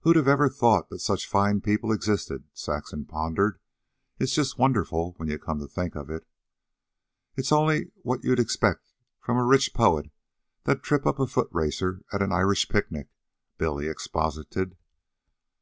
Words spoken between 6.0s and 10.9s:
it." "It's only what you'd expect from a rich poet that'd